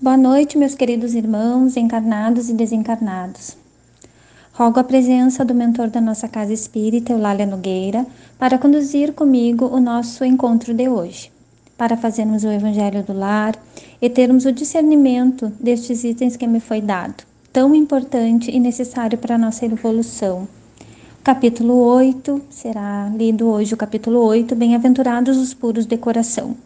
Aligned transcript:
Boa 0.00 0.16
noite, 0.16 0.56
meus 0.56 0.76
queridos 0.76 1.12
irmãos, 1.12 1.76
encarnados 1.76 2.48
e 2.48 2.54
desencarnados. 2.54 3.56
Rogo 4.52 4.78
a 4.78 4.84
presença 4.84 5.44
do 5.44 5.52
mentor 5.52 5.88
da 5.88 6.00
nossa 6.00 6.28
casa 6.28 6.52
espírita, 6.52 7.12
Eulália 7.12 7.44
Nogueira, 7.44 8.06
para 8.38 8.58
conduzir 8.58 9.12
comigo 9.12 9.66
o 9.66 9.80
nosso 9.80 10.24
encontro 10.24 10.72
de 10.72 10.88
hoje, 10.88 11.32
para 11.76 11.96
fazermos 11.96 12.44
o 12.44 12.48
Evangelho 12.48 13.02
do 13.02 13.12
Lar 13.12 13.56
e 14.00 14.08
termos 14.08 14.44
o 14.44 14.52
discernimento 14.52 15.52
destes 15.58 16.04
itens 16.04 16.36
que 16.36 16.46
me 16.46 16.60
foi 16.60 16.80
dado, 16.80 17.24
tão 17.52 17.74
importante 17.74 18.52
e 18.52 18.60
necessário 18.60 19.18
para 19.18 19.34
a 19.34 19.38
nossa 19.38 19.66
evolução. 19.66 20.46
Capítulo 21.24 21.74
8, 21.74 22.40
será 22.48 23.10
lido 23.16 23.48
hoje 23.48 23.74
o 23.74 23.76
capítulo 23.76 24.20
8, 24.20 24.54
Bem-aventurados 24.54 25.36
os 25.36 25.52
puros 25.52 25.86
de 25.86 25.96
coração 25.96 26.56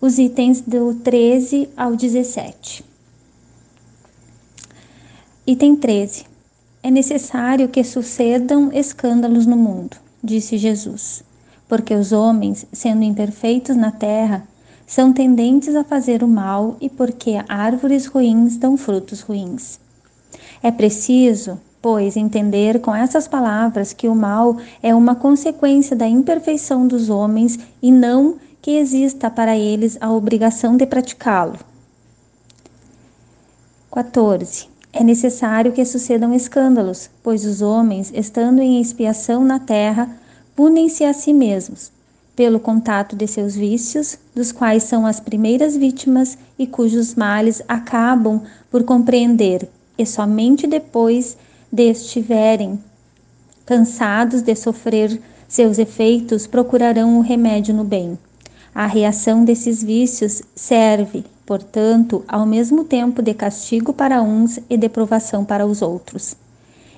os 0.00 0.18
itens 0.18 0.60
do 0.60 0.94
13 0.94 1.68
ao 1.76 1.96
17. 1.96 2.84
Item 5.44 5.74
13. 5.74 6.24
É 6.82 6.90
necessário 6.90 7.68
que 7.68 7.82
sucedam 7.82 8.70
escândalos 8.72 9.44
no 9.44 9.56
mundo, 9.56 9.96
disse 10.22 10.56
Jesus, 10.56 11.24
porque 11.68 11.92
os 11.94 12.12
homens, 12.12 12.64
sendo 12.72 13.02
imperfeitos 13.02 13.74
na 13.74 13.90
terra, 13.90 14.46
são 14.86 15.12
tendentes 15.12 15.74
a 15.74 15.82
fazer 15.82 16.22
o 16.22 16.28
mal 16.28 16.76
e 16.80 16.88
porque 16.88 17.32
árvores 17.48 18.06
ruins 18.06 18.56
dão 18.56 18.76
frutos 18.76 19.20
ruins. 19.20 19.80
É 20.62 20.70
preciso, 20.70 21.60
pois, 21.82 22.16
entender 22.16 22.80
com 22.80 22.94
essas 22.94 23.26
palavras 23.26 23.92
que 23.92 24.06
o 24.06 24.14
mal 24.14 24.56
é 24.80 24.94
uma 24.94 25.16
consequência 25.16 25.96
da 25.96 26.06
imperfeição 26.06 26.86
dos 26.86 27.10
homens 27.10 27.58
e 27.82 27.90
não 27.90 28.36
que 28.60 28.72
exista 28.72 29.30
para 29.30 29.56
eles 29.56 29.96
a 30.00 30.12
obrigação 30.12 30.76
de 30.76 30.86
praticá-lo. 30.86 31.58
14. 33.90 34.68
É 34.92 35.02
necessário 35.04 35.72
que 35.72 35.84
sucedam 35.84 36.34
escândalos, 36.34 37.10
pois 37.22 37.44
os 37.44 37.62
homens, 37.62 38.10
estando 38.14 38.60
em 38.60 38.80
expiação 38.80 39.44
na 39.44 39.58
terra, 39.58 40.08
punem-se 40.56 41.04
a 41.04 41.12
si 41.12 41.32
mesmos, 41.32 41.92
pelo 42.34 42.60
contato 42.60 43.16
de 43.16 43.26
seus 43.26 43.54
vícios, 43.54 44.18
dos 44.34 44.52
quais 44.52 44.84
são 44.84 45.04
as 45.04 45.20
primeiras 45.20 45.76
vítimas 45.76 46.38
e 46.58 46.66
cujos 46.66 47.14
males 47.14 47.62
acabam 47.68 48.42
por 48.70 48.84
compreender, 48.84 49.68
e 49.96 50.06
somente 50.06 50.66
depois 50.66 51.36
de 51.70 51.90
estiverem 51.90 52.78
cansados 53.66 54.40
de 54.40 54.54
sofrer 54.54 55.20
seus 55.46 55.78
efeitos, 55.78 56.46
procurarão 56.46 57.18
o 57.18 57.20
remédio 57.20 57.74
no 57.74 57.84
bem. 57.84 58.18
A 58.78 58.86
reação 58.86 59.44
desses 59.44 59.82
vícios 59.82 60.40
serve, 60.54 61.24
portanto, 61.44 62.24
ao 62.28 62.46
mesmo 62.46 62.84
tempo 62.84 63.20
de 63.20 63.34
castigo 63.34 63.92
para 63.92 64.22
uns 64.22 64.60
e 64.70 64.76
de 64.76 64.88
provação 64.88 65.44
para 65.44 65.66
os 65.66 65.82
outros. 65.82 66.36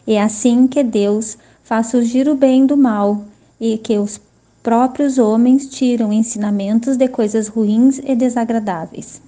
É 0.06 0.20
assim 0.20 0.66
que 0.66 0.84
Deus 0.84 1.38
faz 1.64 1.86
surgir 1.86 2.28
o 2.28 2.34
bem 2.34 2.66
do 2.66 2.76
mal 2.76 3.24
e 3.58 3.78
que 3.78 3.96
os 3.96 4.20
próprios 4.62 5.16
homens 5.16 5.70
tiram 5.70 6.12
ensinamentos 6.12 6.98
de 6.98 7.08
coisas 7.08 7.48
ruins 7.48 7.98
e 8.04 8.14
desagradáveis. 8.14 9.22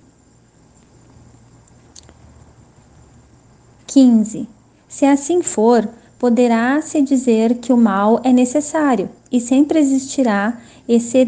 15. 3.87 4.47
Se 4.87 5.07
assim 5.07 5.41
for, 5.41 5.89
poderá-se 6.23 7.03
dizer 7.03 7.57
que 7.57 7.73
o 7.73 7.77
mal 7.77 8.21
é 8.23 8.33
necessário 8.33 9.11
e 9.29 9.41
sempre 9.41 9.81
existirá 9.81 10.57
e 10.89 11.01
se, 11.01 11.27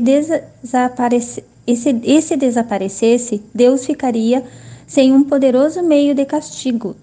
e 1.67 1.77
se 1.77 2.01
esse 2.05 2.37
desaparecesse, 2.37 3.43
Deus 3.53 3.85
ficaria 3.85 4.45
sem 4.87 5.13
um 5.13 5.25
poderoso 5.25 5.83
meio 5.83 6.15
de 6.15 6.25
castigo 6.25 6.95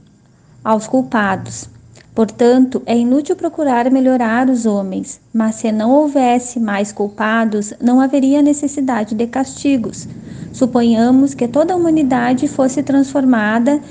aos 0.64 0.88
culpados. 0.88 1.70
Portanto, 2.16 2.82
é 2.86 2.98
inútil 2.98 3.36
procurar 3.36 3.92
melhorar 3.92 4.50
os 4.50 4.66
homens, 4.66 5.20
mas 5.34 5.56
se 5.56 5.70
não 5.70 5.92
houvesse 5.92 6.62
mais 6.62 6.94
culpados, 6.94 7.74
não 7.82 8.00
haveria 8.00 8.42
necessidade 8.42 9.14
de 9.14 9.28
castigos. 9.28 10.08
Suponhamos 10.54 11.34
que 11.34 11.46
toda 11.46 11.74
a 11.74 11.78
humanidade 11.78 12.48
fosse 12.48 12.82
transformada 12.84 13.82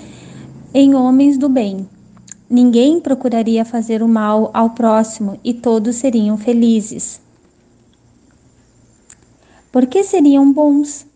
em 0.72 0.94
homens 0.94 1.36
do 1.36 1.50
bem. 1.50 1.86
Ninguém 2.52 3.00
procuraria 3.00 3.64
fazer 3.64 4.02
o 4.02 4.08
mal 4.08 4.50
ao 4.52 4.70
próximo 4.70 5.38
e 5.44 5.54
todos 5.54 5.94
seriam 5.94 6.36
felizes. 6.36 7.20
Por 9.70 9.86
que 9.86 10.02
seriam 10.02 10.52
bons? 10.52 11.06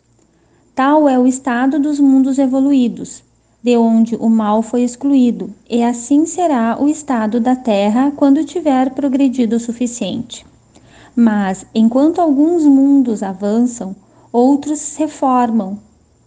Tal 0.76 1.08
é 1.08 1.18
o 1.18 1.26
estado 1.26 1.80
dos 1.80 1.98
mundos 1.98 2.38
evoluídos, 2.38 3.24
de 3.60 3.76
onde 3.76 4.14
o 4.14 4.28
mal 4.28 4.62
foi 4.62 4.82
excluído, 4.82 5.52
e 5.68 5.82
assim 5.82 6.24
será 6.24 6.80
o 6.80 6.88
estado 6.88 7.40
da 7.40 7.56
Terra 7.56 8.12
quando 8.14 8.44
tiver 8.44 8.90
progredido 8.90 9.56
o 9.56 9.60
suficiente. 9.60 10.46
Mas, 11.16 11.66
enquanto 11.74 12.20
alguns 12.20 12.62
mundos 12.62 13.24
avançam, 13.24 13.96
outros 14.30 14.78
se 14.78 15.08
formam, 15.08 15.80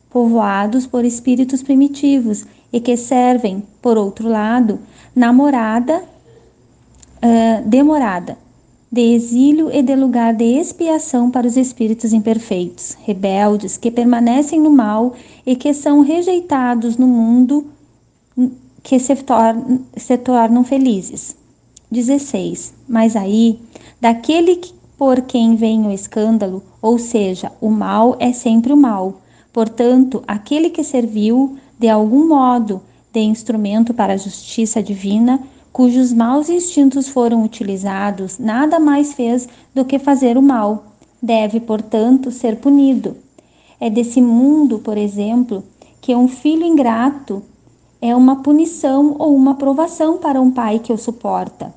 povoados 0.09 0.87
por 0.87 1.05
espíritos 1.05 1.61
primitivos 1.61 2.45
e 2.71 2.79
que 2.79 2.97
servem, 2.97 3.63
por 3.81 3.97
outro 3.97 4.27
lado, 4.27 4.79
na 5.15 5.31
morada, 5.31 6.03
uh, 7.17 7.67
demorada 7.67 8.37
de 8.91 9.01
exílio 9.01 9.69
e 9.71 9.81
de 9.81 9.95
lugar 9.95 10.33
de 10.33 10.45
expiação 10.45 11.29
para 11.29 11.45
os 11.45 11.57
espíritos 11.57 12.13
imperfeitos, 12.13 12.97
rebeldes, 13.03 13.75
que 13.75 13.91
permanecem 13.91 14.61
no 14.61 14.69
mal 14.69 15.13
e 15.45 15.55
que 15.55 15.73
são 15.73 16.01
rejeitados 16.01 16.95
no 16.95 17.07
mundo 17.07 17.67
que 18.81 18.97
se, 18.99 19.13
se 19.97 20.17
tornam 20.17 20.63
felizes. 20.63 21.35
16. 21.91 22.73
Mas 22.87 23.15
aí, 23.15 23.59
daquele 23.99 24.61
por 24.97 25.21
quem 25.21 25.55
vem 25.55 25.85
o 25.85 25.91
escândalo, 25.91 26.63
ou 26.81 26.97
seja, 26.97 27.51
o 27.61 27.69
mal 27.69 28.15
é 28.19 28.31
sempre 28.33 28.73
o 28.73 28.77
mal. 28.77 29.21
Portanto, 29.51 30.23
aquele 30.27 30.69
que 30.69 30.83
serviu, 30.83 31.57
de 31.79 31.89
algum 31.89 32.27
modo, 32.27 32.81
de 33.11 33.21
instrumento 33.21 33.93
para 33.93 34.13
a 34.13 34.17
justiça 34.17 34.81
divina, 34.81 35.41
cujos 35.71 36.13
maus 36.13 36.49
instintos 36.49 37.07
foram 37.07 37.43
utilizados, 37.43 38.37
nada 38.39 38.79
mais 38.79 39.13
fez 39.13 39.47
do 39.73 39.85
que 39.85 39.99
fazer 39.99 40.37
o 40.37 40.41
mal. 40.41 40.85
Deve, 41.21 41.59
portanto, 41.59 42.31
ser 42.31 42.57
punido. 42.57 43.15
É 43.79 43.89
desse 43.89 44.21
mundo, 44.21 44.79
por 44.79 44.97
exemplo, 44.97 45.63
que 46.01 46.15
um 46.15 46.27
filho 46.27 46.65
ingrato 46.65 47.43
é 48.01 48.15
uma 48.15 48.37
punição 48.37 49.15
ou 49.17 49.35
uma 49.35 49.55
provação 49.55 50.17
para 50.17 50.41
um 50.41 50.51
pai 50.51 50.79
que 50.79 50.93
o 50.93 50.97
suporta. 50.97 51.73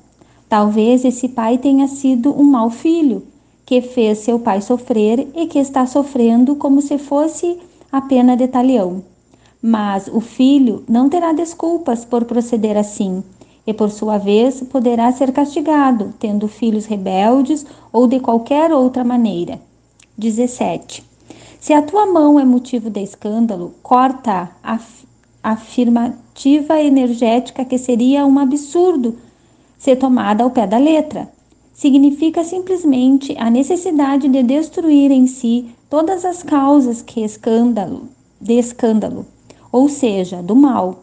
Talvez 0.47 1.05
esse 1.05 1.29
pai 1.29 1.57
tenha 1.57 1.87
sido 1.87 2.31
um 2.31 2.43
mau 2.43 2.69
filho, 2.69 3.23
que 3.71 3.81
fez 3.81 4.17
seu 4.17 4.37
pai 4.37 4.59
sofrer 4.61 5.29
e 5.33 5.47
que 5.47 5.57
está 5.57 5.85
sofrendo 5.85 6.57
como 6.57 6.81
se 6.81 6.97
fosse 6.97 7.57
a 7.89 8.01
pena 8.01 8.35
de 8.35 8.45
talião. 8.45 9.01
Mas 9.61 10.09
o 10.11 10.19
filho 10.19 10.83
não 10.89 11.07
terá 11.07 11.31
desculpas 11.31 12.03
por 12.03 12.25
proceder 12.25 12.75
assim 12.75 13.23
e 13.65 13.73
por 13.73 13.89
sua 13.89 14.17
vez 14.17 14.61
poderá 14.61 15.09
ser 15.13 15.31
castigado, 15.31 16.13
tendo 16.19 16.49
filhos 16.49 16.85
rebeldes 16.85 17.65
ou 17.93 18.07
de 18.07 18.19
qualquer 18.19 18.73
outra 18.73 19.05
maneira. 19.05 19.57
17. 20.17 21.01
Se 21.57 21.71
a 21.71 21.81
tua 21.81 22.05
mão 22.05 22.37
é 22.37 22.43
motivo 22.43 22.89
de 22.89 23.01
escândalo, 23.01 23.73
corta 23.81 24.51
a 24.61 24.79
afirmativa 25.41 26.77
energética 26.81 27.63
que 27.63 27.77
seria 27.77 28.25
um 28.25 28.37
absurdo 28.37 29.15
ser 29.79 29.95
tomada 29.95 30.43
ao 30.43 30.51
pé 30.51 30.67
da 30.67 30.77
letra. 30.77 31.29
Significa 31.81 32.43
simplesmente 32.43 33.35
a 33.39 33.49
necessidade 33.49 34.27
de 34.27 34.43
destruir 34.43 35.09
em 35.09 35.25
si 35.25 35.65
todas 35.89 36.23
as 36.23 36.43
causas 36.43 37.01
que 37.01 37.21
escândalo, 37.23 38.03
de 38.39 38.53
escândalo, 38.53 39.25
ou 39.71 39.89
seja, 39.89 40.43
do 40.43 40.55
mal 40.55 40.99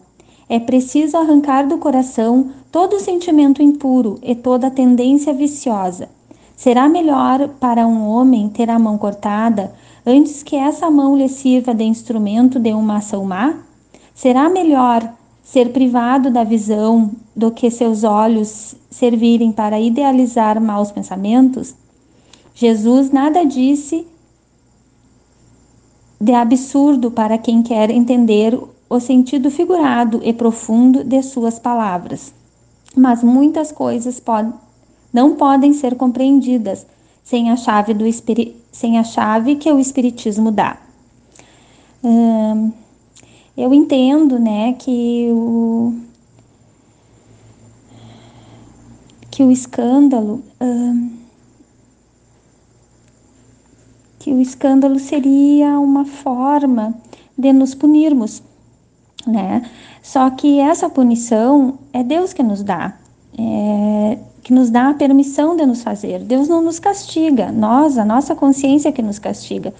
é 0.48 0.60
preciso 0.60 1.16
arrancar 1.16 1.66
do 1.66 1.78
coração 1.78 2.52
todo 2.70 3.00
sentimento 3.00 3.60
impuro 3.60 4.20
e 4.22 4.36
toda 4.36 4.70
tendência 4.70 5.32
viciosa. 5.32 6.08
Será 6.56 6.88
melhor 6.88 7.48
para 7.58 7.84
um 7.84 8.08
homem 8.08 8.48
ter 8.48 8.70
a 8.70 8.78
mão 8.78 8.96
cortada 8.96 9.74
antes 10.06 10.44
que 10.44 10.54
essa 10.54 10.88
mão 10.88 11.16
lhe 11.16 11.28
sirva 11.28 11.74
de 11.74 11.82
instrumento 11.82 12.60
de 12.60 12.72
uma 12.72 12.98
ação 12.98 13.24
má? 13.24 13.56
Será 14.14 14.48
melhor 14.48 15.12
ser 15.50 15.72
privado 15.72 16.30
da 16.30 16.44
visão 16.44 17.10
do 17.34 17.50
que 17.50 17.70
seus 17.70 18.04
olhos 18.04 18.74
servirem 18.90 19.50
para 19.50 19.80
idealizar 19.80 20.60
maus 20.60 20.92
pensamentos? 20.92 21.74
Jesus 22.54 23.10
nada 23.10 23.44
disse 23.44 24.06
de 26.20 26.34
absurdo 26.34 27.10
para 27.10 27.38
quem 27.38 27.62
quer 27.62 27.90
entender 27.90 28.58
o 28.90 29.00
sentido 29.00 29.50
figurado 29.50 30.20
e 30.22 30.34
profundo 30.34 31.02
de 31.02 31.22
suas 31.22 31.58
palavras. 31.58 32.32
Mas 32.94 33.22
muitas 33.22 33.72
coisas 33.72 34.20
pod 34.20 34.52
não 35.10 35.34
podem 35.34 35.72
ser 35.72 35.96
compreendidas 35.96 36.86
sem 37.24 37.50
a 37.50 37.56
chave 37.56 37.94
do 37.94 38.04
sem 38.70 38.98
a 38.98 39.04
chave 39.04 39.56
que 39.56 39.72
o 39.72 39.78
espiritismo 39.78 40.50
dá. 40.50 40.76
Hum, 42.04 42.70
eu 43.58 43.74
entendo, 43.74 44.38
né, 44.38 44.72
que 44.74 45.28
o 45.32 45.92
que 49.30 49.42
o 49.42 49.50
escândalo 49.50 50.42
hum, 50.60 51.10
que 54.20 54.32
o 54.32 54.40
escândalo 54.40 54.98
seria 55.00 55.78
uma 55.80 56.04
forma 56.04 56.94
de 57.36 57.52
nos 57.52 57.74
punirmos, 57.74 58.42
né? 59.26 59.68
Só 60.02 60.30
que 60.30 60.60
essa 60.60 60.88
punição 60.88 61.78
é 61.92 62.04
Deus 62.04 62.32
que 62.32 62.42
nos 62.42 62.62
dá, 62.62 62.96
é, 63.36 64.18
que 64.42 64.52
nos 64.52 64.70
dá 64.70 64.90
a 64.90 64.94
permissão 64.94 65.56
de 65.56 65.66
nos 65.66 65.82
fazer. 65.82 66.20
Deus 66.20 66.48
não 66.48 66.62
nos 66.62 66.78
castiga, 66.78 67.50
nós, 67.50 67.98
a 67.98 68.04
nossa 68.04 68.36
consciência 68.36 68.92
que 68.92 69.02
nos 69.02 69.18
castiga. 69.18 69.74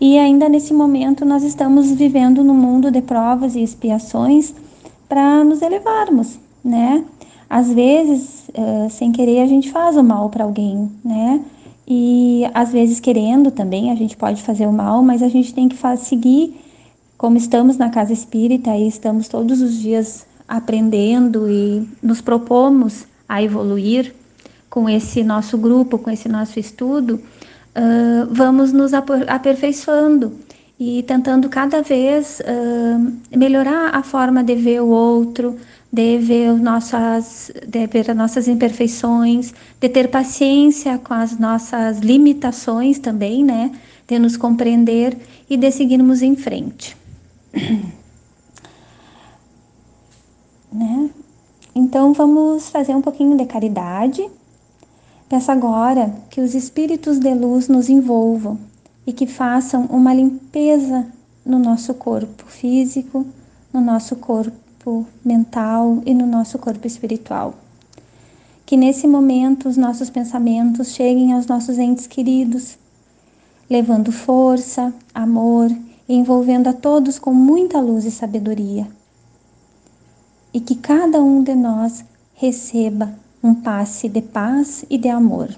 E 0.00 0.16
ainda 0.18 0.48
nesse 0.48 0.72
momento 0.72 1.24
nós 1.24 1.42
estamos 1.42 1.90
vivendo 1.90 2.44
num 2.44 2.54
mundo 2.54 2.90
de 2.90 3.02
provas 3.02 3.56
e 3.56 3.62
expiações 3.62 4.54
para 5.08 5.42
nos 5.42 5.60
elevarmos, 5.62 6.38
né? 6.64 7.04
Às 7.50 7.72
vezes, 7.72 8.48
uh, 8.50 8.90
sem 8.90 9.10
querer, 9.10 9.40
a 9.40 9.46
gente 9.46 9.70
faz 9.70 9.96
o 9.96 10.02
mal 10.02 10.28
para 10.28 10.44
alguém, 10.44 10.90
né? 11.04 11.42
E 11.86 12.42
às 12.52 12.70
vezes 12.70 13.00
querendo 13.00 13.50
também, 13.50 13.90
a 13.90 13.94
gente 13.94 14.16
pode 14.16 14.42
fazer 14.42 14.66
o 14.66 14.72
mal, 14.72 15.02
mas 15.02 15.22
a 15.22 15.28
gente 15.28 15.54
tem 15.54 15.68
que 15.68 15.76
seguir 15.96 16.60
como 17.16 17.36
estamos 17.36 17.78
na 17.78 17.88
casa 17.88 18.12
espírita 18.12 18.76
e 18.76 18.86
estamos 18.86 19.26
todos 19.26 19.62
os 19.62 19.74
dias 19.74 20.26
aprendendo 20.46 21.50
e 21.50 21.88
nos 22.02 22.20
propomos 22.20 23.06
a 23.28 23.42
evoluir 23.42 24.14
com 24.68 24.88
esse 24.88 25.24
nosso 25.24 25.56
grupo, 25.56 25.98
com 25.98 26.10
esse 26.10 26.28
nosso 26.28 26.60
estudo, 26.60 27.20
vamos 28.30 28.72
nos 28.72 28.92
aperfeiçoando 28.94 30.32
e 30.78 31.02
tentando 31.02 31.48
cada 31.48 31.82
vez 31.82 32.40
uh, 32.40 33.12
melhorar 33.36 33.94
a 33.94 34.02
forma 34.02 34.44
de 34.44 34.54
ver 34.54 34.80
o 34.80 34.88
outro, 34.88 35.56
de 35.92 36.18
ver, 36.18 36.52
nossas, 36.54 37.50
de 37.66 37.86
ver 37.86 38.10
as 38.10 38.16
nossas 38.16 38.46
imperfeições, 38.46 39.52
de 39.80 39.88
ter 39.88 40.08
paciência 40.08 40.98
com 40.98 41.14
as 41.14 41.36
nossas 41.38 41.98
limitações 41.98 42.98
também, 42.98 43.42
né? 43.42 43.72
De 44.06 44.18
nos 44.18 44.36
compreender 44.36 45.16
e 45.50 45.56
de 45.56 45.70
seguirmos 45.72 46.22
em 46.22 46.36
frente. 46.36 46.96
né? 50.72 51.10
Então 51.74 52.12
vamos 52.12 52.68
fazer 52.68 52.94
um 52.94 53.02
pouquinho 53.02 53.36
de 53.36 53.46
caridade. 53.46 54.28
Peço 55.28 55.50
agora 55.50 56.14
que 56.30 56.40
os 56.40 56.54
espíritos 56.54 57.18
de 57.18 57.34
luz 57.34 57.68
nos 57.68 57.88
envolvam 57.88 58.58
e 59.06 59.12
que 59.12 59.26
façam 59.26 59.84
uma 59.86 60.14
limpeza 60.14 61.06
no 61.44 61.58
nosso 61.58 61.94
corpo 61.94 62.44
físico, 62.46 63.26
no 63.72 63.80
nosso 63.80 64.16
corpo 64.16 65.06
mental 65.24 66.02
e 66.06 66.14
no 66.14 66.26
nosso 66.26 66.58
corpo 66.58 66.86
espiritual. 66.86 67.54
Que 68.64 68.76
nesse 68.76 69.06
momento 69.06 69.68
os 69.68 69.76
nossos 69.76 70.08
pensamentos 70.08 70.88
cheguem 70.88 71.32
aos 71.32 71.46
nossos 71.46 71.78
entes 71.78 72.06
queridos, 72.06 72.78
levando 73.68 74.10
força, 74.10 74.92
amor 75.14 75.70
envolvendo 76.08 76.68
a 76.68 76.72
todos 76.72 77.18
com 77.18 77.34
muita 77.34 77.80
luz 77.80 78.04
e 78.06 78.10
sabedoria. 78.10 78.88
E 80.54 80.60
que 80.60 80.74
cada 80.74 81.22
um 81.22 81.42
de 81.42 81.54
nós 81.54 82.02
receba 82.34 83.12
um 83.42 83.54
passe 83.54 84.08
de 84.08 84.20
paz 84.20 84.84
e 84.90 84.98
de 84.98 85.08
amor. 85.08 85.48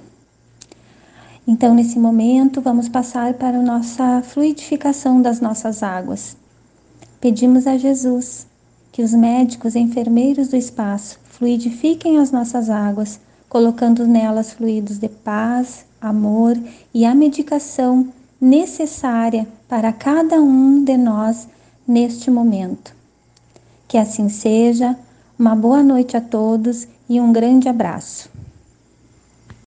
Então, 1.46 1.74
nesse 1.74 1.98
momento, 1.98 2.60
vamos 2.60 2.88
passar 2.88 3.34
para 3.34 3.58
a 3.58 3.62
nossa 3.62 4.22
fluidificação 4.22 5.20
das 5.20 5.40
nossas 5.40 5.82
águas. 5.82 6.36
Pedimos 7.20 7.66
a 7.66 7.76
Jesus 7.76 8.46
que 8.92 9.02
os 9.02 9.12
médicos 9.12 9.74
e 9.74 9.78
enfermeiros 9.78 10.48
do 10.48 10.56
espaço 10.56 11.18
fluidifiquem 11.24 12.18
as 12.18 12.30
nossas 12.30 12.68
águas, 12.68 13.20
colocando 13.48 14.06
nelas 14.06 14.52
fluidos 14.52 14.98
de 14.98 15.08
paz, 15.08 15.84
amor 16.00 16.56
e 16.92 17.04
a 17.04 17.14
medicação 17.14 18.08
necessária 18.40 19.46
para 19.68 19.92
cada 19.92 20.40
um 20.40 20.82
de 20.84 20.96
nós 20.96 21.48
neste 21.86 22.30
momento. 22.30 22.94
Que 23.88 23.98
assim 23.98 24.28
seja, 24.28 24.96
uma 25.38 25.54
boa 25.56 25.82
noite 25.82 26.16
a 26.16 26.20
todos 26.20 26.86
e 27.10 27.20
um 27.20 27.32
grande 27.32 27.68
abraço. 27.68 28.30